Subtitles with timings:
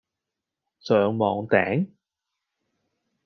[0.79, 1.91] 上網訂?